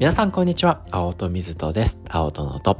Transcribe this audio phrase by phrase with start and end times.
[0.00, 0.82] 皆さんこんにちは。
[0.90, 2.00] 青戸水戸です。
[2.10, 2.76] 青戸の音。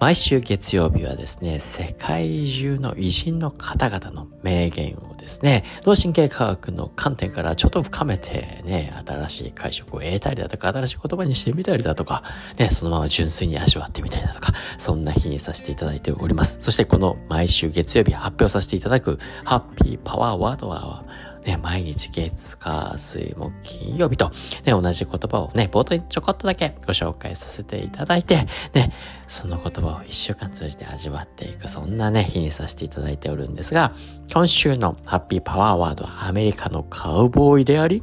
[0.00, 12.22] 毎週月曜日はですね、世界中の偉人の方々の名言をですね、脳神経科学の観点からちょっと深めてね、新しい解釈を得たりだとか、新しい言葉にしてみたりだとか、
[12.58, 16.56] ね、そのまま純粋に味わってみたりだとか、そんな日にさせていただいております。
[16.62, 21.04] そしてこの毎週月曜日発表させていただくハッピーパワーワードは、
[21.44, 24.30] ね、毎日月、火、水、木、金曜日と、
[24.64, 28.92] ね、同じ言葉をね、冒頭にちょこっとだけご紹介させていただいて、ね、
[29.28, 33.92] その言葉を一週間通じて味わっていく、そんなね、日にさせていただいておるんですが、
[34.32, 38.02] 今週のハッピーパワーワードはアメリカのカウボーイであり、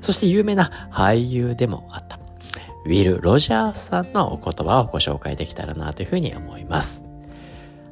[0.00, 2.18] そして有名な俳優でもあった、
[2.86, 7.04] ウィル・ロジャーさんのお言葉をご紹介できたらなというふうに思います。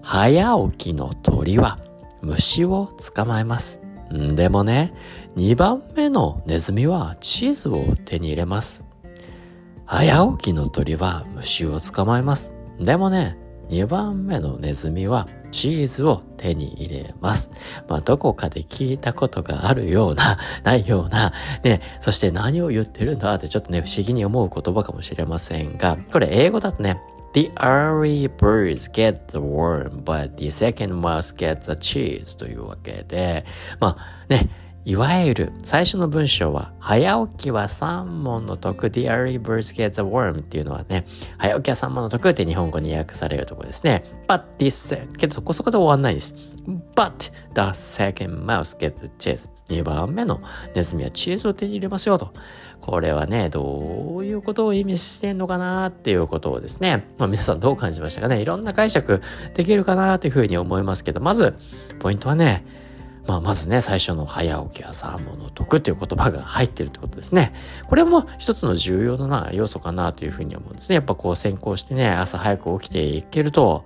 [0.00, 1.78] 早起きの鳥は
[2.22, 3.87] 虫を捕まえます。
[4.10, 4.92] でもね、
[5.36, 8.84] 2番目のネズミはチーズを手に入れます。
[9.84, 12.52] 早起きの鳥は虫を捕まえます。
[12.78, 13.36] でもね、
[13.68, 17.50] 2番目のネズミはチーズを手に入れます。
[17.88, 27.00] まあ、どこかで聞いたことがあるような、 ないような、ね、そして何を言ってるんだってちょっとね、不思議に思う言葉かもしれませんが、これ英語だとね、
[27.34, 33.44] The early birds get the worm, but the second mouse gets the cheese というわけで、
[33.78, 34.48] まあね、
[34.84, 41.04] いわゆる最初の文章は、早起きは三問の得、The early birds get the worm っていうのはね、
[41.36, 44.02] 早起きは三問の得って日本語に訳されるところですね。
[44.26, 46.34] But this, けどそこそこで終わんないです。
[46.94, 49.46] But the second mouse gets the cheese.
[49.68, 50.40] 2番目の
[50.74, 52.32] ネズミはチーズを手に入れますよと。
[52.80, 59.20] これはね、どういうことを意味してんのかなっていうことをですね、まあ皆さんどう感じましたかねいろんな解釈
[59.54, 61.54] できるかなというふうに思いますけど、まず、
[61.98, 62.64] ポイントはね、
[63.28, 67.52] まあ、まずね、最初の早起きはサーモンの得っていう言葉が入ってるってことですね。
[67.86, 70.94] これも一つの重要な要素かなというふうに思うんですね。
[70.94, 73.84] やっぱこう先行してね、朝早く起きていけると、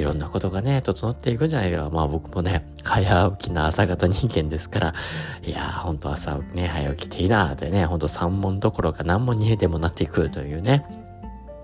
[0.00, 1.90] いろんなことがね、整っていくんじゃないか。
[1.90, 4.94] まあ僕もね、早起きな朝方人間ですから、
[5.42, 10.84] いやー、ほんと朝ね、早起きていいなーってね、ほんと3問どころか何問にでもなっていくというね。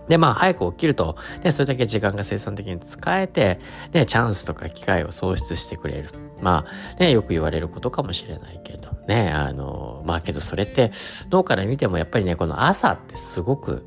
[0.09, 3.59] で、まあ、早く起きると、ね、それだけ時間が生産的に使えて、
[3.93, 6.11] ね、チャンスとか機会を創出してくれる。
[6.43, 10.91] まあ、ね、よく言われることかもしれないけど、ね、あの、まあけどそれって、
[11.31, 13.87] 脳から見てもやっぱりね、この朝ってすごく、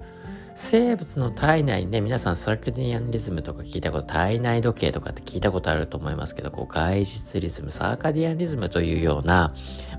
[0.60, 9.54] 生物の体内にね、皆さんサーキュディアンリズムとか聞いたこと、体内時計とかって聞いたことあると思いますけど、こう外実リズム、サーカディアンリズムというような、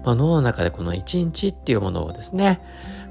[0.04, 2.60] まあ、脳の中でこの一日っていうものをですね、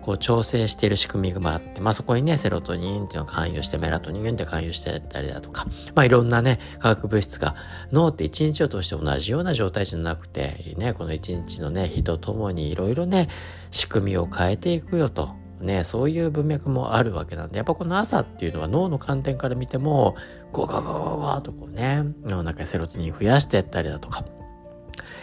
[0.01, 7.55] こう調整している仕組みがあって、まあそこにね、セロトニンっていうのが関与して、メラトニンって関与してたりだとか、まあいろんなね、化学物質が、
[7.93, 13.29] 脳って一日を通して同じような状態じゃなくて、ね、この一日のね、日とともにいろいろね、
[13.71, 15.46] 仕組みを変えていくよと。
[15.62, 20.16] ね、そういう文脈もあるわけなんで、やっぱこの朝っていうのは脳の観点から見ても、
[20.51, 24.23] ゴガガガガガとこうね、脳の中にセロトニン増やしてったりだとか、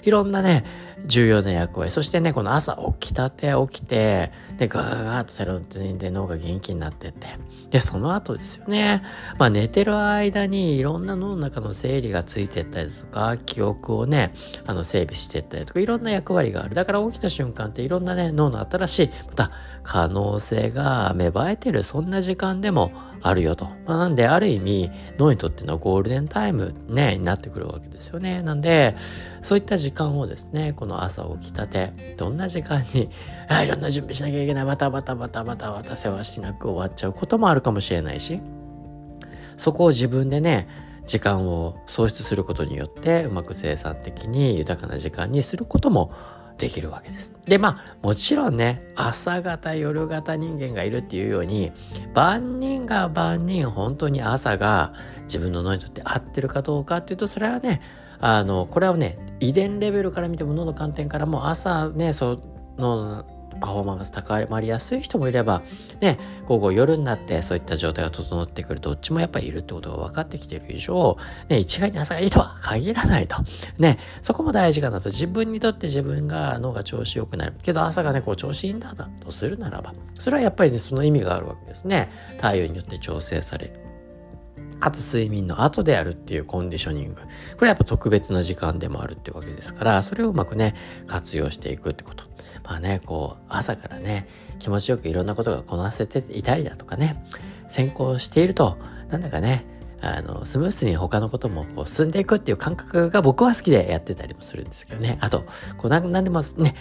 [0.07, 0.65] いろんなね、
[1.07, 1.91] 重要な役割。
[1.91, 7.27] そしてね、この朝起きたて起きて、で、ガーガーとセロトニンで脳が元気になってって。
[7.71, 9.03] で、その後ですよね。
[9.39, 14.33] まあ寝てる間にいろんな脳の中の整理がついてったりとか、記憶をね、
[14.67, 16.75] あの整備してったりとか、いろんな役割がある。
[16.75, 19.51] だから起きた瞬間っていろんなね、脳の新しい、また
[19.83, 22.93] 可能性が芽生えてる、そんな時間でも
[23.27, 23.65] あるよと。
[23.87, 28.43] まあ、なんで、ある意味、脳にとってのゴールデンタイムね、になってくるわけですよね。
[28.43, 28.95] なんで、
[29.41, 33.09] そういった時間をですね、この朝起きたて、どんな時間に、
[33.49, 38.43] あいろんな準備しなきゃいけない、バタバタバタバタバタせわしなく終わっちゃうこともあるかもしれないし、
[39.57, 40.69] そこを自分でね、
[41.07, 46.13] 時間を創出することによって、うまく生産的に豊かな時間にすることも
[46.59, 47.33] できるわけです。
[47.47, 51.73] で、まあ、もちろんね、朝型、夜型人間がいるっていうように、
[52.15, 54.93] 万人が万人、本当に朝が
[55.25, 57.81] 自分の脳にとって合ってるかどうかっていうと、それはね、
[58.21, 62.41] あの、これはね、遺伝レベルから見ても、脳の観点からも、朝ね、そ
[62.79, 63.25] の、
[63.65, 65.63] パフォーマンス高まりやすい人もいれば、
[66.03, 71.17] ね、午後夜になってそういった状態が整ってくる、どっちもやっぱりいるってことが分かってきてる以上、
[71.49, 73.37] ね、一概に朝がいいとは限らないと。
[73.79, 75.09] ね、そこも大事かなと。
[75.09, 77.55] 自分にとって自分が脳が調子良くなる。
[77.63, 82.11] けど朝がね、こう調子いいんだとするならば、それはやっぱりね、その意味があるわけですね。
[82.37, 83.81] 太陽によって調整される。
[84.79, 87.15] かつ睡眠の後であるっていうコンディショニング。
[87.15, 87.21] こ
[87.63, 90.75] れはやっぱ特別な時間でもあるってわけですから、それをうまくね、
[91.07, 92.34] 活用していくってこと。
[92.65, 97.25] まあね、こう、朝からね、気持ちよくいろんなことがこなせていたりだとかね、
[97.69, 99.67] 先行していると、なんだかね、
[100.01, 105.19] あの、スムースに他のこともこう進んでいくっていう感覚が僕は好きでやってたりもするんですけどね。
[105.21, 105.45] あと、
[105.79, 106.75] こうなんでもね、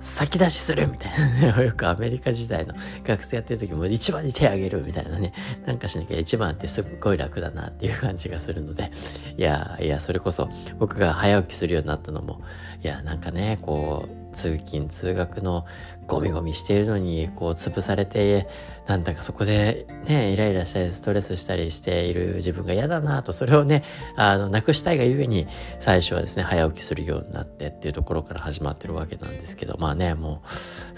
[0.00, 1.64] 先出しするみたいなね。
[1.66, 2.74] よくアメリカ時代の
[3.04, 5.32] 学生やってる時も一番に手あげるみたいなね。
[5.66, 8.92] なんかしなきゃ一番ってすっごい楽だなっていう感じがするので。
[9.36, 10.48] いや、いや、それこそ
[10.78, 12.42] 僕が早起きするようになったのも、
[12.82, 15.64] いや、なんかね、こう、通勤通学の
[16.06, 18.48] ゴミゴミしているのにこう潰されて
[18.86, 23.84] なんだかそこでねイライラしたりストレスしたりしている自分が嫌だなとそれをね
[24.16, 25.46] あのなくしたいがゆえに
[25.80, 30.48] 最初はですね早起きするようになってっていうところから始まってるわけなんですけどまあねもう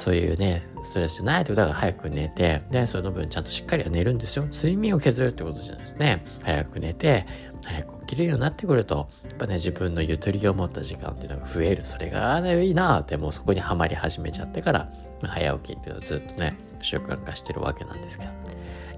[0.00, 4.44] そういうねストレスじゃないってことだから早く寝てでその分ちゃんとしっかりは寝るんですよ。
[4.52, 6.24] 睡眠を削るってことじゃないですね。
[6.44, 7.26] 早く寝て
[7.64, 11.84] 早くきるようになってくると、やっぱね、自分のゆとりを持った時間っていうのが増える。
[11.84, 14.88] それがね、いいなって、もうそこにはまり始めちゃってから、
[15.22, 18.30] 早起きっていうのはずっとね、習慣化してるわけなんですけど。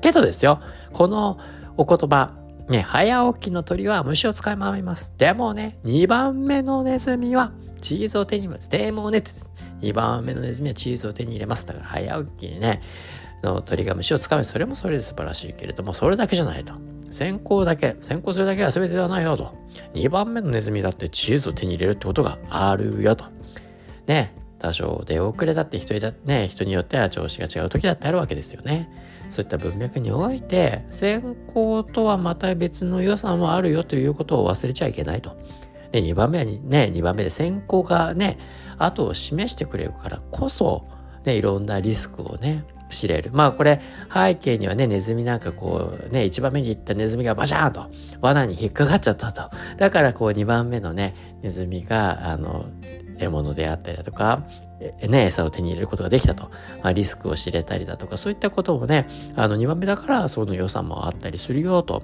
[0.01, 0.61] けどですよ、
[0.93, 1.39] この
[1.77, 2.33] お言葉、
[2.69, 5.13] ね、早起きの鳥は虫を使い回ります。
[5.19, 8.71] でもね、2番目のネズミはチーズを手に入れます。
[8.71, 9.23] でもね、
[9.81, 11.67] 2番目のネズミはチーズを手に入れます。
[11.67, 12.81] だから早起きにね、
[13.43, 14.45] の鳥が虫をつかむ。
[14.45, 16.75] それもそれで素晴らしいけれども、それだけじゃないと。
[17.13, 19.55] 先行だけ、先行するだけは全てではないよと。
[19.95, 23.27] 2番目のネズミだってチーズを手に入れるってことがあるよと。
[24.07, 28.91] ね、多少出遅れだって人だ、ね、人によっては調子が違う時だってあるわけですよね。
[29.29, 35.37] そういった文脈において、先行とはまた別の良さもあるよということを忘れちゃいけないと。
[35.91, 38.39] で、2番目はね、2番目で先行がね、
[38.79, 40.87] 後を示してくれるからこそ、
[41.25, 43.31] ね、いろんなリスクをね、知れる。
[43.33, 43.81] まあこれ
[44.13, 47.91] 背景にはね、ネズミなんかこうね、一番目に行ったネズミがバシャーンと
[48.21, 49.51] 罠に引っかかっちゃったと。
[49.77, 52.67] だからこう二番目のね、ネズミが、あの、
[53.19, 54.45] 獲物であったりだとか、
[55.09, 56.51] ね、餌を手に入れることができたと。
[56.83, 62.03] まあ、リスクを知れたりだとか、そういったこともね、あの、2番目だからその良さもあったりするよと。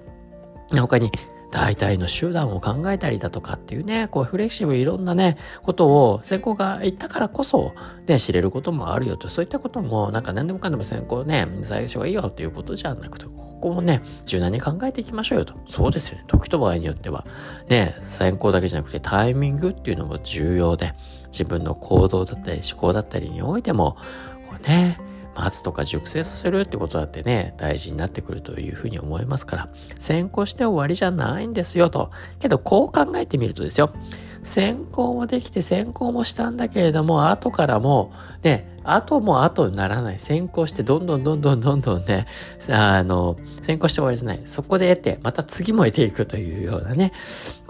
[0.76, 1.10] 他に、
[1.50, 7.74] 大体の手段を考えたりだとかっていうね、こうフレキシブルいろんなね、ことを先行が言ったからこそ、
[8.06, 15.54] ね、知れることもあるよと、そういったことも、なんか何でもかんでも先行ね、最初がいいよっていうことじゃなくて、ここもね、柔軟に考えていきましょうよと。
[15.66, 16.24] そうですよね。
[16.26, 17.26] 時と場合によっては、
[17.68, 20.94] ね、先行だけじゃなくてタイミングっていうのも重要で、
[21.30, 23.96] 自分の行動だったり思考だったりにおいても、
[24.48, 24.98] こうね、
[25.38, 29.68] 待つとか熟成させるってことだってね、大事になってくるというふうに思いますから、
[29.98, 32.10] 先行して終わりじゃないんですよと。
[32.40, 33.92] けど、こう考えてみるとですよ、
[34.42, 38.12] 先行もできて先行もしたんだけれども、後からも、
[38.42, 40.18] ね、後も後にならない。
[40.18, 42.26] 先行してどんどんどんどんどんどんね、
[42.70, 44.40] あの、先行して終わりじゃない。
[44.44, 47.12] そこで得て、また次も得ていくというようなね、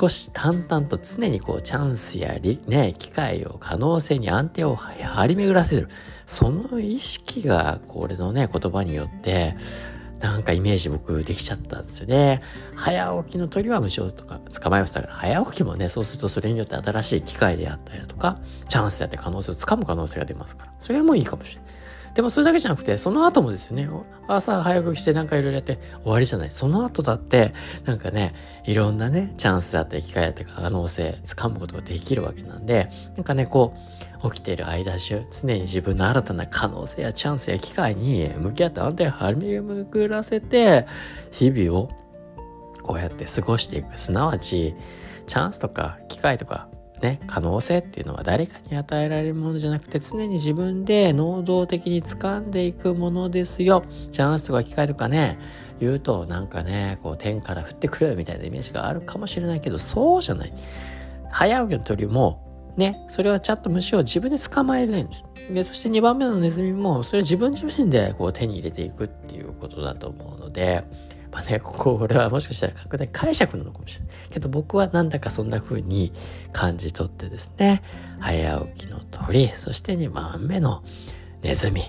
[0.00, 5.88] 少し淡々と常にこうチャンスやね、機会を可能性に安定を張り巡らせる。
[6.28, 9.56] その意識が、これのね、言葉によって、
[10.20, 12.42] なんかイメージ僕できちゃったんですよね。
[12.76, 18.38] 早起きの鳥は無償とか捕まえましたから、早起きもね、そうするとそれによって新しい機会であったりだとか、
[18.69, 21.77] チャンスであって可能性を掴む可能性が出ますから、それはもういいかもしれない。
[22.19, 23.88] でもそれだけじゃなくて、その後もですよね。
[24.26, 26.50] 朝早く来てなんかいろいろやって終わりじゃない。
[26.50, 27.55] その後だって、
[27.85, 28.35] なんかね、
[28.65, 33.73] いろんなね、チャンスだったり機会だったり可能性、つかむことができるわけなんで、なんかね、こ
[34.20, 40.88] う、起きている間中、常に自分の新たな可能性やチャンスや機会に向き合って安定を張り巡らせて、
[41.31, 41.88] 日々を
[42.82, 43.97] こうやって過ごしていく。
[43.97, 44.75] すなわち、
[45.29, 46.67] チャンスとか機会とか
[47.00, 53.84] ね、可能性っていうのは誰かに与えられるものじゃなくて常に自分で能動的に掴んでいくものですよ。
[54.10, 55.38] チャンスとか機会とかね、
[55.81, 60.52] 言うとなんかね、こう天から降ってくるみたいなイメージがあるかもしれないけど、そうじゃない。
[61.31, 65.24] 早起きの鳥も、ね、それはちゃんと虫を自分で捕まえれないんです。
[65.52, 70.84] で、そして2番目のネズミも、それは自分自身でこう手に入れていくっていうことだと思うので、
[71.31, 74.15] まあね、ここ、俺はもしかしたら拡大解釈なのかもしれない。
[74.31, 76.13] けど僕はなんだかそんな風に
[76.53, 77.82] 感じ取ってですね、
[78.19, 80.82] 早起きの鳥、そして2番目の
[81.43, 81.82] ネズミ。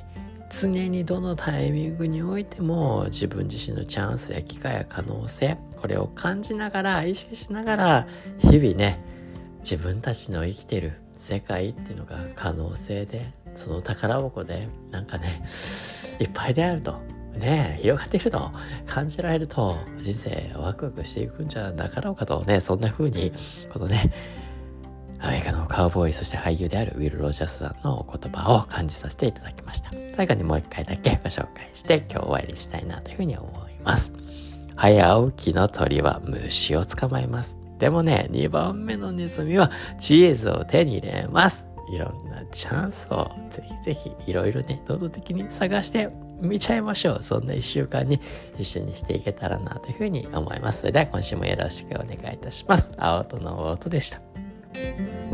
[0.50, 8.08] 常にどのタイミングにおいても自分自身のチャンスや機会や可能性、これを感じながら、意識しながら、
[8.39, 9.00] 日々ね、
[9.60, 15.43] 自分たちの生きてる世界っていうのが可能性で、その宝箱で、なんかね、
[16.19, 17.00] いっぱいであると。
[17.39, 18.51] ね、広がっていると
[18.86, 23.31] 感じられると人生ワクワクしていくんじゃなかろうかとね、そんな風に、
[23.72, 24.12] このね、
[25.22, 29.91] アメリカのカウボーイ、そして俳優であるウィル・ロジャスさんの言葉を感じさせていただきました。
[30.15, 34.13] 最後にもう一回だけご紹介して今日終わりにしたいなというふうに思います。
[34.75, 37.60] 早起きの鳥は虫を捕まえます。
[37.79, 41.67] でもね、2番目のネズミはチーズを手に入れます。
[41.91, 46.10] いろんなチャンスをぜひぜひいろいろね、能動的に探して
[46.41, 47.24] 見ちゃいましょう。
[47.24, 48.19] そんな1週間に
[48.58, 50.81] 一緒にしていけたらなというふうに思います。
[50.81, 52.91] それでは今週もよろしくお願いいたします。
[52.98, 55.28] 青との音でした。